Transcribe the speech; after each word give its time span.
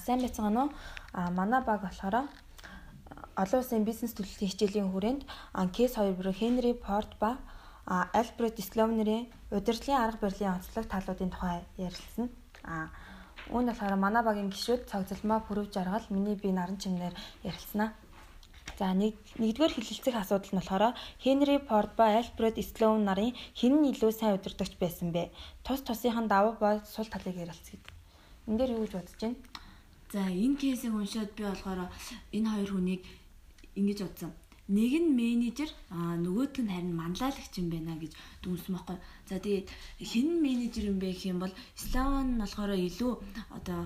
сайн 0.00 0.20
байцгаана 0.24 0.60
уу? 0.64 0.70
А 1.12 1.30
манай 1.30 1.60
баг 1.62 1.80
болохоор 1.84 2.16
олон 3.42 3.60
улсын 3.60 3.84
бизнес 3.84 4.12
төлөвлөлийн 4.14 4.50
хичээлийн 4.52 4.90
хүрээнд 4.90 5.22
кейс 5.76 5.94
2 5.96 6.16
бүрэн 6.18 6.38
Хенри 6.40 6.72
Порт 6.74 7.12
ба 7.22 7.38
Альберт 7.86 8.60
Слоунерийн 8.60 9.28
удирдлагын 9.50 10.02
арга 10.04 10.22
барилын 10.24 10.54
онцлог 10.56 10.86
талуудын 10.90 11.30
тухай 11.32 11.64
ярилцсан. 11.78 12.28
А 12.64 12.92
үүнд 13.50 13.68
болохоор 13.70 13.96
манай 13.96 14.22
багийн 14.22 14.52
гишүүд 14.52 14.86
цогцлмаа 14.90 15.40
пүрэв 15.46 15.72
жаргал 15.74 16.06
миний 16.10 16.36
бие 16.36 16.52
наран 16.52 16.78
чимнэр 16.78 17.14
ярилцсанаа. 17.42 17.90
За 18.78 18.94
нэг 18.94 19.16
нэгдүгээр 19.42 19.74
хэлэлцэх 19.74 20.16
асуудал 20.16 20.52
нь 20.52 20.60
болохоор 20.60 20.94
Хенри 21.22 21.58
Порт 21.58 21.92
ба 21.98 22.04
Альберт 22.20 22.56
Слоун 22.62 23.04
нарын 23.08 23.34
хэн 23.58 23.74
нь 23.80 23.90
илүү 23.92 24.12
сайн 24.14 24.36
удирдагч 24.36 24.76
байсан 24.78 25.10
бэ? 25.16 25.32
Тус 25.64 25.80
тусынхан 25.82 26.28
давуу 26.28 26.54
ба 26.62 26.80
сул 26.84 27.08
талыг 27.10 27.36
ярилцъя. 27.36 27.80
Энд 28.46 28.58
дээр 28.60 28.76
юу 28.76 28.84
гэж 28.84 28.92
бодож 28.94 29.16
байна? 29.20 29.36
За 30.12 30.20
энэ 30.26 30.58
кейсийг 30.60 30.94
уншаад 30.94 31.30
би 31.38 31.42
болохоор 31.46 31.80
энэ 32.36 32.50
хоёр 32.50 32.70
хүнийг 32.74 33.02
ингэж 33.78 33.98
бодсон. 34.02 34.32
Нэг 34.66 34.92
нь 35.02 35.14
менежер 35.20 35.70
аа 35.94 36.14
нөгөөдг 36.18 36.62
нь 36.62 36.72
харин 36.74 36.94
манлайлагч 36.98 37.54
юм 37.58 37.68
байна 37.70 37.94
гэж 37.98 38.12
дүнсэн 38.42 38.74
байхгүй. 38.74 38.98
За 39.30 39.36
тэгээд 39.42 39.66
хэн 40.10 40.28
менежер 40.46 40.84
юм 40.90 40.98
бэ 41.02 41.14
гэх 41.14 41.30
юм 41.30 41.38
бол 41.42 41.54
Славан 41.74 42.26
нь 42.34 42.40
болохоор 42.42 42.74
илүү 42.74 43.12
одоо 43.58 43.80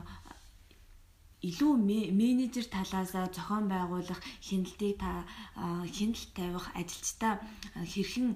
илүү 1.48 1.72
менежер 2.20 2.64
талаасаа 2.72 3.28
зохион 3.36 3.68
байгуулах 3.68 4.20
хяналтыг 4.40 4.96
та 4.96 5.28
хяналт 5.96 6.30
тавих 6.36 6.66
ажилчдаа 6.80 7.34
хэрхэн 7.92 8.28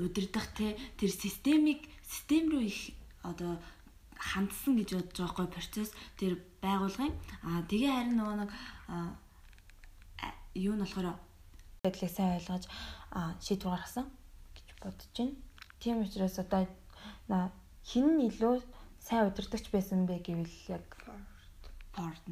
удирдах 0.00 0.46
те 0.56 0.76
тэр 0.96 1.10
системийг 1.12 1.80
систем 2.08 2.48
рүү 2.48 2.64
их 2.72 2.80
одоо 3.20 3.60
хандсан 4.30 4.78
гэж 4.78 4.88
бодож 4.94 5.18
байгаа 5.18 5.48
процесс 5.50 5.90
тэр 6.18 6.38
байгуулгын 6.62 7.12
аа 7.42 7.66
тэгээ 7.66 7.92
харин 7.92 8.16
нөгөө 8.18 8.36
нэг 8.38 8.50
юу 10.66 10.74
нь 10.78 10.82
болохоор 10.82 11.18
байдлыг 11.82 12.12
сайн 12.14 12.38
ойлгож 12.38 12.64
шийдвэр 13.42 13.74
гаргасан 13.74 14.06
гэж 14.54 14.66
бодож 14.78 15.10
байна. 15.18 15.34
Тийм 15.82 15.96
учраас 16.06 16.38
одоо 16.38 16.62
хин 17.90 18.06
нь 18.14 18.26
илүү 18.30 18.62
сайн 19.02 19.26
удирдахч 19.26 19.66
байсан 19.74 20.06
бэ 20.06 20.22
гэвэл 20.22 20.56
яг 20.70 20.86
Port. 21.92 22.24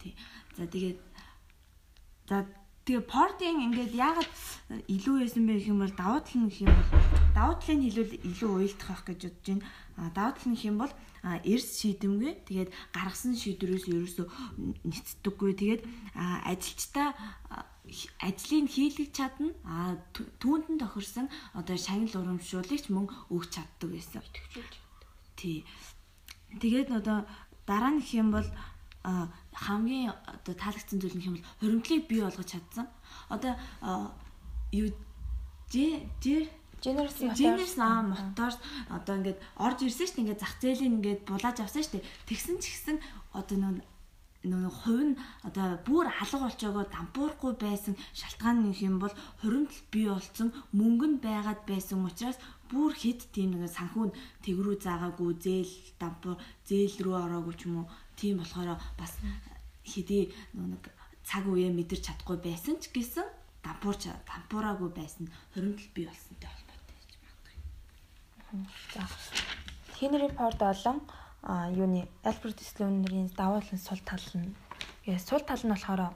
Тий. 0.00 0.12
За 0.56 0.66
тэгээд 0.66 1.00
за 2.28 2.44
Тэгээ 2.86 3.02
портинг 3.02 3.58
ингээд 3.66 3.98
яагаад 3.98 4.30
илүү 4.86 5.14
байсан 5.18 5.42
бэ 5.42 5.58
гэх 5.58 5.70
юм 5.74 5.82
бол 5.82 5.90
давуу 5.90 6.22
тал 6.22 6.38
нь 6.38 6.46
гэх 6.46 6.62
юм 6.62 6.70
бол 6.70 7.25
давуу 7.36 7.60
талыг 7.60 7.84
хэлвэл 7.84 8.12
илүү 8.32 8.50
уйлдах 8.56 8.88
байх 8.88 9.02
гэж 9.04 9.20
бодож 9.28 9.44
байна. 9.44 9.64
А 10.00 10.08
давуу 10.16 10.32
тал 10.32 10.48
нь 10.48 10.64
юм 10.64 10.76
бол 10.80 10.92
эрс 11.44 11.68
шийдэмгүй. 11.84 12.32
Тэгээд 12.48 12.70
гаргасан 12.96 13.36
шийдвэрээс 13.36 13.86
ерөөсөө 13.92 14.26
нэцдэггүй. 14.88 15.52
Тэгээд 15.60 15.82
ажилчдаа 16.16 17.12
ажлыг 18.24 18.66
хийлгэж 18.72 19.10
чадна. 19.12 19.52
А 19.68 20.00
түүнд 20.16 20.66
нь 20.72 20.80
тохирсон 20.80 21.28
одоо 21.52 21.76
шагнал 21.76 22.24
урамшуулагч 22.24 22.88
мөн 22.88 23.12
өгч 23.28 23.60
чаддаг 23.60 23.88
байсан. 23.92 24.24
Тий. 25.36 25.68
Тэгээд 26.56 26.88
одоо 26.88 27.28
дараа 27.68 27.92
нь 27.92 28.04
юм 28.16 28.32
бол 28.32 28.48
хамгийн 29.52 30.16
одоо 30.24 30.54
таалагдсан 30.56 30.98
зүйл 31.04 31.16
нь 31.20 31.26
юм 31.28 31.34
бол 31.36 31.46
хуримтлыг 31.60 32.08
бий 32.08 32.20
болгож 32.24 32.48
чадсан. 32.48 32.88
Одоо 33.28 33.54
юу 34.72 34.88
жи 35.70 36.06
жи 36.22 36.48
Generous 36.84 37.16
Generous 37.40 37.74
аа 37.78 38.02
мотор 38.02 38.52
одоо 38.96 39.14
ингээд 39.18 39.38
орж 39.56 39.78
ирсэн 39.82 40.06
шүү 40.06 40.14
дээ 40.16 40.22
ингээд 40.24 40.42
зах 40.42 40.54
зээлийн 40.60 40.96
ингээд 40.98 41.20
булааж 41.28 41.56
авсан 41.60 41.82
шүү 41.82 41.94
дээ. 41.98 42.08
Тэгсэн 42.28 42.56
ч 42.62 42.64
гэсэн 42.70 42.96
одоо 43.32 43.56
нөө 43.58 43.74
нөө 44.46 44.70
хувь 44.70 45.04
нь 45.10 45.18
одоо 45.48 45.66
бүр 45.88 46.06
алга 46.06 46.38
болчоогоо 46.46 46.84
дампуурахгүй 46.86 47.52
байсан 47.58 47.94
шалтгаан 48.14 48.58
нэг 48.62 48.78
юм 48.88 48.96
бол 49.02 49.14
хуримтал 49.42 49.82
бий 49.92 50.06
болсон 50.06 50.48
мөнгө 50.78 51.06
нь 51.10 51.22
байгаад 51.26 51.60
байсан 51.66 52.06
учраас 52.06 52.38
бүр 52.70 52.92
хэд 52.94 53.20
тийм 53.34 53.58
нэг 53.58 53.70
санхүү 53.74 54.14
тэгрүү 54.44 54.74
заагаагүй 54.84 55.30
зээл 55.44 55.74
дампуур 56.02 56.38
зээл 56.68 56.96
рүү 57.04 57.16
ороогүй 57.24 57.54
ч 57.58 57.62
юм 57.66 57.74
уу. 57.82 57.90
Тийм 58.18 58.38
болохоор 58.38 58.78
бас 59.00 59.12
хэдий 59.90 60.30
нэг 60.54 60.82
цаг 61.26 61.44
үеэ 61.50 61.70
мэдэрч 61.74 62.02
чадахгүй 62.06 62.38
байсан 62.46 62.74
ч 62.78 62.94
гэсэн 62.94 63.26
дампуурч 63.66 64.02
дампуураагүй 64.30 64.90
байсан 64.94 65.24
хоримтол 65.54 65.90
бий 65.94 66.06
гэж 66.06 66.22
магадгүй. 66.42 66.65
За 68.94 69.02
Хенри 69.98 70.28
Форд 70.28 70.58
болон 70.58 71.00
юуны 71.42 72.08
Альберт 72.22 72.60
Слоунерийн 72.60 73.28
даваалын 73.36 73.78
сул 73.78 73.98
тал 74.04 74.26
нь 74.34 74.54
сул 75.18 75.40
тал 75.40 75.62
нь 75.64 75.72
болохоор 75.72 76.14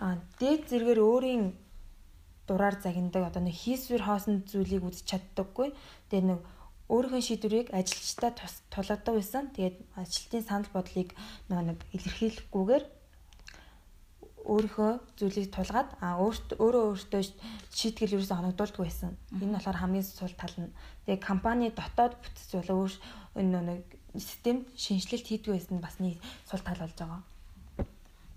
а 0.00 0.16
дээд 0.38 0.68
зэрэгээр 0.68 1.00
өөрийн 1.00 1.44
дураар 2.48 2.76
загиндаг 2.80 3.28
одоо 3.28 3.42
нэг 3.44 3.54
хийсвэр 3.54 4.02
хоосон 4.04 4.42
зүйлийг 4.48 4.82
үзэж 4.84 5.04
чаддаггүй. 5.06 5.76
Тэгээ 6.10 6.24
нэг 6.28 6.40
өөрийнхөө 6.88 7.22
шийдвэрийг 7.22 7.68
ажилчдаа 7.70 8.32
тулгадаг 8.72 9.14
байсан. 9.14 9.52
Тэгээд 9.54 9.76
ажилтны 9.94 10.40
санал 10.42 10.70
бодлыг 10.72 11.14
нэг 11.52 11.78
илэрхийлэхгүйгээр 11.94 12.84
өөрийнхөө 14.50 14.92
зүйлийг 15.14 15.54
тулгаад 15.54 15.94
а 16.02 16.18
өөртөө 16.18 16.58
өөрөө 16.58 16.84
өөртөө 16.90 17.22
шийтгэл 17.70 18.18
ерөөсө 18.18 18.34
хоногдуулдаг 18.34 18.82
байсан. 18.82 19.14
Энэ 19.38 19.54
болохоор 19.54 19.78
хамгийн 19.78 20.02
сул 20.02 20.34
тал 20.34 20.56
нь. 20.58 20.74
Тэгээ 21.06 21.22
компани 21.22 21.70
дотоод 21.70 22.18
бүтц 22.18 22.50
болоо 22.58 22.90
өөр 22.90 22.94
энэ 23.38 23.60
нэг 23.70 23.82
системд 24.18 24.66
шинжилэлт 24.74 25.26
хийдэг 25.30 25.54
байсан 25.54 25.78
бас 25.78 25.96
нэг 26.02 26.18
сул 26.50 26.62
тал 26.66 26.82
болж 26.82 26.96
байгаа. 26.98 27.22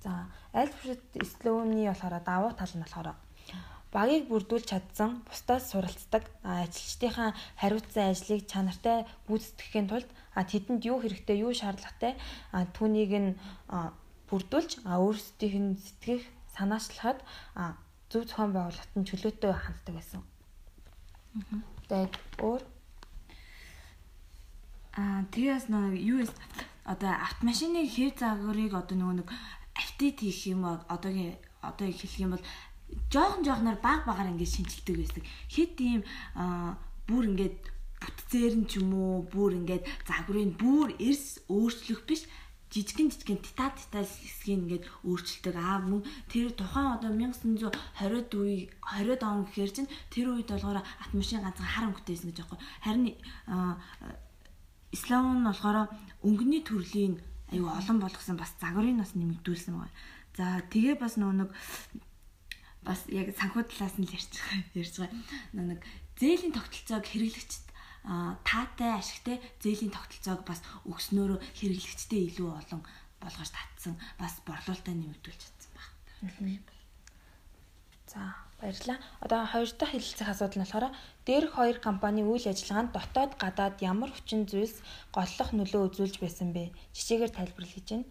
За 0.05 0.29
Альфред 0.53 1.01
Слоуны 1.25 1.89
болохоор 1.89 2.21
давуу 2.21 2.51
тал 2.53 2.73
нь 2.77 2.83
болохоор 2.85 3.17
багийг 3.93 4.25
бүрдүүлж 4.29 4.65
чадсан, 4.69 5.21
бусдаас 5.29 5.69
суралцдаг, 5.69 6.25
ажилчдынхаа 6.41 7.37
хариуцсан 7.61 8.09
ажлыг 8.09 8.41
чанартай 8.49 9.05
гүйцэтгэхийн 9.29 9.87
тулд 9.89 10.09
тэдэнд 10.33 10.81
юу 10.89 10.97
хэрэгтэй, 10.97 11.45
юу 11.45 11.53
шаардлагатай 11.53 12.17
түүнийг 12.73 13.11
нь 13.13 13.29
бүрдүүлж 14.33 14.81
өөрсдийнх 14.81 15.57
нь 15.61 15.77
сэтгэх 15.77 16.25
санаачлахад 16.57 17.21
зөв 18.09 18.25
зохион 18.25 18.51
байгуулалт 18.57 18.93
нь 18.97 19.05
чөлөөтэй 19.05 19.53
ханддаг 19.53 19.93
байсан. 19.93 20.21
Тэгээд 21.85 22.13
өөр 22.41 22.61
аа 24.97 25.21
тэгээс 25.29 25.69
нэг 25.69 26.01
юу 26.01 26.25
одоо 26.81 27.13
автомашины 27.13 27.85
хэр 27.85 28.17
загварыг 28.17 28.73
одоо 28.73 28.97
нөгөө 28.97 29.17
нэг 29.21 29.29
автит 29.77 30.17
хийх 30.25 30.41
юм 30.49 30.65
одоогийн 30.65 31.37
одоо 31.61 31.85
хэлэх 31.89 32.17
юм 32.17 32.33
бол 32.33 32.45
жоохон 33.13 33.45
жоохноор 33.45 33.77
баг 33.85 34.01
багаар 34.09 34.33
ингээд 34.33 34.53
шинжилдэг 34.53 34.95
байсан. 34.97 35.23
Хэд 35.53 35.75
ийм 35.77 36.01
бүр 37.05 37.23
ингээд 37.29 37.61
бүтцээр 38.01 38.53
нь 38.59 38.67
ч 38.69 38.81
юм 38.81 38.93
уу 38.93 39.25
бүр 39.33 39.57
ингээд 39.57 39.85
загварын 40.09 40.53
бүр 40.57 40.93
эрс 40.99 41.41
өөрчлөх 41.49 42.01
биш 42.05 42.29
жижигэн 42.73 43.13
жижигэн 43.13 43.39
титат 43.45 43.77
титат 43.77 44.09
хэсгийг 44.09 44.57
ингээд 44.65 44.85
өөрчилдөг. 45.05 45.55
Аа 45.55 45.79
мөн 45.85 46.01
тэр 46.25 46.49
тухайн 46.57 46.97
одоо 46.97 47.13
1920-ад 47.13 48.31
үе 48.33 48.73
20-ад 48.81 49.21
он 49.21 49.45
гэхэр 49.45 49.71
чинь 49.71 49.93
тэр 50.09 50.33
үед 50.33 50.49
болохоор 50.49 50.81
автомашин 50.81 51.45
ганцхан 51.45 51.69
хар 51.69 51.85
өнгөтэйсэн 51.93 52.33
гэж 52.33 52.37
аахгүй. 52.41 52.59
Харин 52.81 53.05
ислам 54.89 55.25
нь 55.37 55.45
болохоор 55.45 55.77
өнгөний 56.25 56.65
төрлийн 56.65 57.21
аюу 57.53 57.69
олон 57.69 57.97
болгосон 58.01 58.37
бас 58.41 58.51
загварыг 58.57 58.97
бас 58.97 59.13
нэмэгдүүлсэн 59.13 59.73
байна. 59.77 59.93
За 60.33 60.65
тэгээ 60.73 60.97
бас 60.97 61.13
нөгөө 61.21 61.37
нэг 61.45 61.49
бас 62.81 63.05
яг 63.09 63.31
санхүү 63.37 63.63
талаас 63.69 63.95
нь 64.01 64.09
байгаа 64.09 64.57
ярьж 64.73 64.95
байгаа 64.97 65.77
нэг 65.77 65.81
зээлийн 66.17 66.53
тогтолцоог 66.53 67.05
хэрэглэгчд 67.05 67.72
таатай 68.03 68.91
ашигтай 68.99 69.37
зээлийн 69.63 69.95
тогтолцоог 69.95 70.43
бас 70.43 70.59
өгснөөрөө 70.91 71.39
хэрэглэгчтэй 71.57 72.21
илүү 72.27 72.49
олон 72.51 72.81
болгож 73.23 73.49
татсан 73.55 73.95
бас 74.19 74.33
борлуулалтаа 74.47 74.95
нэмэгдүүлж 74.95 75.39
чадсан 75.39 75.71
баг. 75.75 75.87
За 78.11 78.35
баярлалаа. 78.59 78.99
Одоо 79.23 79.45
хоёр 79.47 79.69
дахь 79.79 79.91
хэлэлцэх 79.95 80.27
асуудал 80.29 80.59
нь 80.59 80.63
болохоор 80.67 80.87
дээрх 81.27 81.51
хоёр 81.55 81.77
компани 81.79 82.21
үйл 82.23 82.45
ажиллагаанд 82.51 82.91
дотоод 82.91 83.31
гадаад 83.39 83.75
ямар 83.79 84.11
хүчин 84.11 84.43
зүйлс 84.51 84.77
голлох 85.15 85.49
нөлөө 85.55 85.81
үзүүлж 85.87 86.15
байсан 86.19 86.51
бэ? 86.55 86.75
Жишээгээр 86.95 87.31
тайлбарлаж 87.35 87.71
хийж 87.71 87.87
байна. 87.91 88.07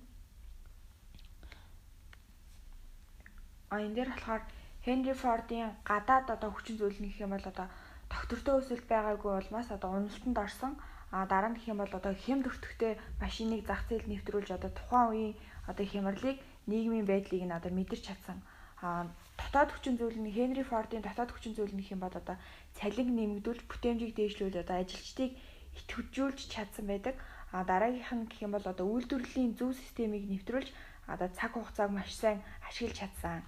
А 3.72 3.80
энэ 3.80 3.96
дээр 3.96 4.10
болохоор 4.12 4.42
Хенри 4.84 5.14
Фордын 5.14 5.72
гадаад 5.84 6.26
одоо 6.34 6.50
хүчин 6.52 6.76
зүйл 6.76 6.98
нь 7.00 7.08
гэх 7.08 7.24
юм 7.24 7.32
бол 7.32 7.46
одоо 7.52 7.68
доктортой 8.12 8.54
өсөлт 8.60 8.86
байгаагүй 8.92 9.32
улмаас 9.40 9.68
одоо 9.76 9.90
уналтанд 9.96 10.38
орсон. 10.44 10.72
А 11.12 11.26
дараа 11.32 11.50
нь 11.50 11.56
гэх 11.56 11.70
юм 11.72 11.78
бол 11.80 11.92
одоо 11.98 12.12
хэм 12.24 12.40
дөртөгтэй 12.44 12.92
машиныг 13.20 13.60
зах 13.68 13.82
зээлд 13.88 14.08
нэвтрүүлж 14.08 14.48
одоо 14.56 14.70
тухайн 14.72 15.08
үеийн 15.12 15.34
одоо 15.70 15.86
хямралыг 15.88 16.38
нийгмийн 16.70 17.06
байдлыг 17.08 17.42
нь 17.44 17.56
одоо 17.58 17.70
мэдэрч 17.74 18.02
чадсан. 18.08 18.38
А 18.80 19.06
дотоод 19.40 19.70
хүчин 19.72 19.94
зүйл 20.00 20.18
нь 20.20 20.32
Хенри 20.36 20.64
Фордын 20.64 21.04
дотоод 21.04 21.30
хүчин 21.32 21.54
зүйл 21.54 21.74
нь 21.74 21.80
гэх 21.80 21.94
юм 21.94 22.02
бол 22.02 22.16
одоо 22.20 22.36
цалин 22.78 23.08
нэмэгдүүлж 23.16 23.62
бүтээмжийг 23.68 24.12
дээшлүүл 24.16 24.62
одоо 24.62 24.76
ажилчдыг 24.80 25.30
итгэвжүүлж 25.78 26.40
чадсан 26.54 26.86
байдаг. 26.88 27.14
А 27.52 27.64
дараагийнх 27.68 28.12
нь 28.16 28.28
гэх 28.30 28.40
юм 28.46 28.52
бол 28.56 28.66
одоо 28.72 28.86
үйлдвэрлэлийн 28.88 29.52
зөв 29.58 29.70
системийг 29.76 30.24
нэвтрүүлж 30.28 30.68
одоо 31.12 31.28
цаг 31.38 31.52
хугацааг 31.54 31.90
маш 31.92 32.10
сайн 32.16 32.40
ашиглаж 32.68 32.96
чадсан. 32.98 33.42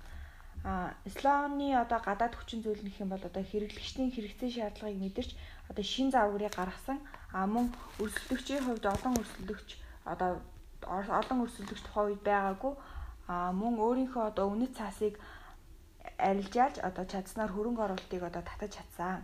А 0.64 0.94
Ислооны 1.04 1.76
одоо 1.76 2.00
гадаад 2.00 2.34
хүчин 2.34 2.64
зүйл 2.64 2.80
гэх 2.80 3.04
юм 3.04 3.12
бол 3.12 3.20
одоо 3.20 3.44
хэрэглэгчдийн 3.44 4.10
хэрэгцээ 4.16 4.50
шаардлагыг 4.56 4.96
мэдэрч 4.96 5.30
одоо 5.68 5.84
шин 5.84 6.08
загварыг 6.08 6.56
гаргасан. 6.56 6.98
А 7.36 7.44
мөн 7.44 7.68
өрсөлдөгчийн 8.00 8.64
хувьд 8.64 8.84
олон 8.88 9.14
өрсөлдөгч 9.20 9.68
одоо 10.08 10.40
олон 10.88 11.38
өрсөлдөгч 11.44 11.82
тухайн 11.84 12.16
үед 12.16 12.22
байгаагүй. 12.24 12.72
А 13.28 13.52
мөн 13.52 13.76
өөрийнхөө 13.76 14.24
одоо 14.32 14.46
үнэт 14.48 14.72
цаасыг 14.80 15.20
арилжаалж 16.16 16.80
одоо 16.88 17.04
чадсанаар 17.12 17.52
хөрөнгө 17.52 17.84
оруулалтыг 17.84 18.22
одоо 18.24 18.42
татаж 18.48 18.70
чадсан. 18.76 19.20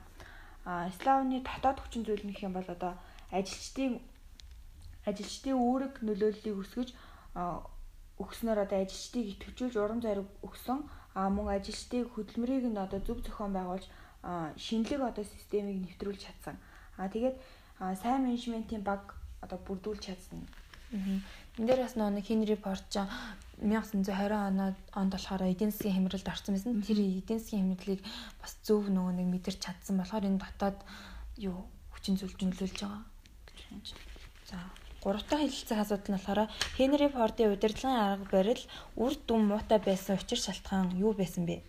А 0.68 0.92
Ислооны 0.92 1.40
дотоод 1.40 1.80
хүчин 1.80 2.04
зүйл 2.04 2.20
гэх 2.20 2.44
юм 2.44 2.52
бол 2.52 2.68
одоо 2.68 2.92
ажилчдын 3.32 3.96
ажилчдын 5.08 5.56
үүрэг 5.56 6.04
нөлөөллийг 6.04 6.56
өсгөж 6.60 6.88
өгснөөр 8.20 8.58
одоо 8.64 8.78
ажилчдыг 8.84 9.24
идэвхжүүлж 9.32 9.74
урам 9.80 10.00
зориг 10.04 10.28
өгсөн 10.44 10.78
а 11.14 11.28
мөн 11.28 11.48
ажилчдыг 11.56 12.12
хөдөлмөрийг 12.14 12.64
нь 12.70 12.78
одоо 12.78 13.00
зөв 13.02 13.18
зохион 13.22 13.52
байгуулж 13.54 13.86
шинэлэг 14.56 15.00
одоо 15.00 15.24
системийг 15.24 15.78
нэвтрүүлж 15.82 16.20
чадсан. 16.26 16.56
А 16.96 17.08
тэгээд 17.08 17.36
сайн 18.02 18.24
менежментийн 18.24 18.82
баг 18.84 19.16
одоо 19.40 19.58
бүрдүүлж 19.66 20.02
чадсан. 20.06 20.44
Энд 20.92 21.66
дээр 21.68 21.82
бас 21.86 21.94
нэг 21.96 22.26
Хенри 22.26 22.56
Порт 22.56 22.84
ч 22.90 22.98
1920 23.62 24.10
оноод 24.32 24.78
онд 24.92 25.12
болохоор 25.14 25.42
эдийн 25.46 25.70
засгийн 25.70 25.96
хямралд 25.96 26.28
орсон 26.28 26.54
байсан. 26.54 26.82
Тэр 26.82 26.98
эдийн 26.98 27.38
засгийн 27.38 27.62
хямралыг 27.72 28.00
бас 28.42 28.52
зөв 28.66 28.90
нөгөө 28.90 29.14
нэг 29.16 29.28
мэдэрч 29.30 29.58
чадсан 29.62 29.96
болохоор 29.98 30.28
энэ 30.28 30.42
дотоод 30.42 30.78
юу 31.38 31.70
хүчин 31.94 32.18
зүйлд 32.18 32.40
нөлөөлж 32.42 32.78
байгаа 32.82 33.02
гэж 33.46 33.60
байна. 33.70 33.86
За 34.50 34.58
Гуравтаа 35.02 35.38
хэлэлцэх 35.40 35.78
асуудал 35.80 36.12
нь 36.12 36.16
болохоор 36.20 36.40
Хенри 36.76 37.08
Фордын 37.08 37.52
удирдлагын 37.56 38.04
арга 38.04 38.28
барил 38.36 38.62
үр 39.00 39.12
дүн 39.16 39.42
муутай 39.48 39.80
байсан 39.80 40.20
учир 40.20 40.36
шалтгаан 40.36 40.92
юу 41.00 41.12
байсан 41.16 41.48
бэ? 41.48 41.64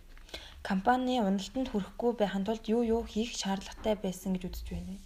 Компани 0.67 1.23
уналтанд 1.23 1.71
хүрэхгүй 1.71 2.11
байхын 2.19 2.43
тулд 2.43 2.65
юу 2.75 2.83
юу 2.83 3.01
хийх 3.07 3.31
шаардлагатай 3.41 3.95
байсан 3.95 4.35
гэж 4.35 4.43
үзэж 4.51 4.67
байна. 4.75 4.99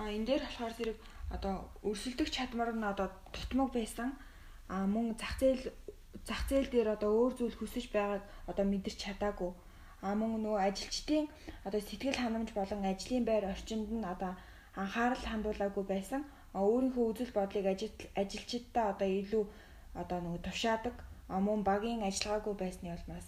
А 0.00 0.08
энэ 0.16 0.26
дээр 0.28 0.42
болохоор 0.48 0.74
зэрэг 0.78 0.98
одоо 1.36 1.54
өрсөлдөх 1.88 2.28
чадмар 2.32 2.72
нь 2.72 2.88
одоо 2.92 3.08
тутмаг 3.36 3.68
байсан. 3.76 4.16
А 4.72 4.88
мөн 4.88 5.12
зах 5.20 5.36
зээл 5.36 5.62
зах 6.24 6.42
зээл 6.48 6.72
дээр 6.72 6.88
одоо 6.96 7.10
өөр 7.20 7.32
зүйл 7.36 7.56
хүсэж 7.60 7.92
байгааг 7.92 8.24
одоо 8.50 8.64
мэдэрч 8.64 8.98
чадаагүй. 9.04 9.52
А 10.00 10.16
мөн 10.16 10.40
нөгөө 10.40 10.60
ажилчдын 10.66 11.28
одоо 11.68 11.80
сэтгэл 11.84 12.16
ханамж 12.16 12.50
болон 12.56 12.80
ажлын 12.88 13.24
байр 13.28 13.44
орчинд 13.52 13.92
нь 13.92 14.08
одоо 14.12 14.32
анхаарал 14.82 15.24
хандуулаагүй 15.28 15.84
байсан 15.84 16.24
өөрийнхөө 16.54 17.04
үзэл 17.10 17.32
бодлыг 17.34 17.66
ажилчдаа 18.22 18.86
одоо 18.94 19.08
илүү 19.20 19.44
одоо 20.00 20.18
нөгөө 20.22 20.40
тушаадаг 20.46 20.96
мөн 21.28 21.60
багийн 21.66 22.06
ажиллагаагүй 22.08 22.54
байсны 22.58 22.94
улмаас 22.94 23.26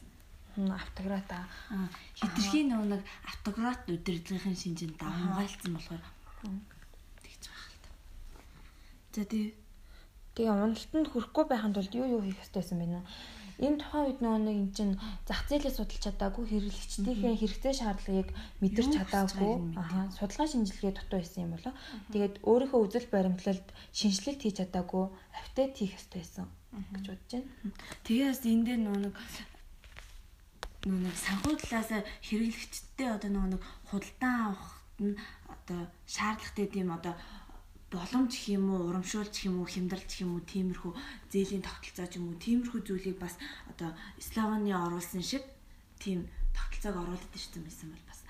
автократ 0.57 1.29
хитрхи 2.17 2.65
нөгөө 2.71 2.89
нэг 2.93 3.03
автократ 3.29 3.83
удирдлагын 3.93 4.57
шинжинд 4.57 4.97
хамгаалцсан 4.97 5.73
болохоор 5.77 6.03
тэгж 7.25 7.43
байгаа 7.51 7.71
л 7.75 7.83
та. 7.85 7.91
За 9.13 9.25
тий. 9.29 9.47
Тэгээ 10.35 10.53
уналтанд 10.53 11.09
хүрэхгүй 11.13 11.45
байхын 11.49 11.75
тулд 11.77 11.93
юу 11.93 12.09
юу 12.17 12.23
хийх 12.25 12.41
ёстой 12.41 12.63
байсан 12.63 12.79
бэ 12.81 12.87
нэ? 12.89 13.01
Энэ 13.57 13.81
тухайн 13.81 14.05
үед 14.07 14.21
нөгөө 14.21 14.41
нэг 14.45 14.57
эн 14.61 14.71
чин 14.77 14.91
зах 15.25 15.41
зээлээ 15.49 15.73
судалж 15.73 16.03
чадаагүй 16.05 16.45
хэрэглэгчдийнхээ 16.45 17.35
хэрэгцээ 17.41 17.75
шаардлагыг 17.81 18.29
мэдэрч 18.61 18.93
чадаагүй. 18.93 19.55
аа 19.81 20.13
судалгаа 20.13 20.49
шинжилгээ 20.53 20.93
дутуу 20.93 21.19
байсан 21.21 21.45
юм 21.45 21.53
болоо 21.57 21.75
тэгээд 22.13 22.35
өөрийнхөө 22.45 22.81
үзэл 22.85 23.09
баримтлалд 23.09 23.67
шинжилэлт 23.97 24.41
хийж 24.45 24.57
чадаагүй 24.61 25.05
апдейт 25.41 25.73
хийх 25.77 25.97
хэрэгтэй 25.97 26.21
байсан 26.21 26.47
гэж 26.93 27.05
бодож 27.09 27.33
байна. 27.33 27.49
Тэгээс 28.05 28.41
энэ 28.45 28.65
дээр 28.69 28.81
нөгөө 28.85 29.03
нэг 29.09 29.15
нөгөө 30.87 31.03
нэг 31.09 31.17
санхүү 31.17 31.55
талаас 31.57 31.91
хэрэглэгчдтэй 32.29 33.09
одоо 33.09 33.31
нөгөө 33.33 33.51
нэг 33.57 33.63
худалдан 33.89 34.35
авахт 34.53 34.99
нь 35.01 35.17
одоо 35.49 35.81
шаардлагатай 36.05 36.67
тийм 36.71 36.89
одоо 36.93 37.15
боломж 37.91 38.33
гэх 38.35 38.59
юм 38.59 38.75
уу, 38.75 38.91
урамшуулж 38.91 39.31
гэх 39.31 39.49
юм 39.49 39.63
уу, 39.63 39.69
хямдралж 39.71 40.11
гэх 40.11 40.25
юм 40.27 40.37
уу, 40.37 40.43
тиймэрхүү 40.43 40.93
зээлийн 41.31 41.63
тогтолцоо 41.63 42.07
ч 42.11 42.19
юм 42.19 42.35
уу, 42.35 42.43
тиймэрхүү 42.43 42.81
зүйлийг 42.83 43.19
бас 43.23 43.39
одоо 43.71 43.95
Слованы 44.19 44.75
оруулсан 44.75 45.23
шиг 45.23 45.45
тийм 46.03 46.27
тогтолцоог 46.51 47.07
оруулаад 47.07 47.35
ирсэн 47.39 47.63
байсан 47.63 47.89
бол 47.95 48.05
бас 48.11 48.21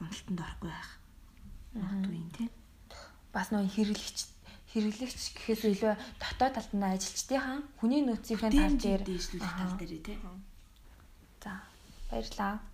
уналтанд 0.00 0.40
орохгүй 0.44 0.70
байх. 0.70 0.90
Магадгүй 1.74 2.16
юм 2.20 2.30
тий. 2.36 2.48
Бас 3.32 3.48
нөө 3.52 3.64
хэрэглэгч 3.68 4.18
хэрэглэгч 4.70 5.22
гэхээс 5.34 5.62
илүү 5.74 5.94
дотоод 6.22 6.54
талд 6.54 6.72
нь 6.74 6.86
ажилчдынхаа 6.86 7.58
хүний 7.78 8.02
нөөцийн 8.06 8.38
тал 8.38 8.76
дээр 8.78 9.02
дээшлүүлэх 9.02 9.54
тал 9.58 9.76
дээр 9.78 9.92
тий. 9.98 10.18
За 11.42 11.52
баярлалаа. 12.10 12.69